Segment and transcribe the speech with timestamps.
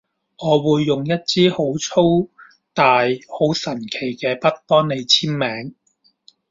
[0.39, 2.31] 我會用一支好粗
[2.73, 5.75] 大好神奇嘅筆幫你簽名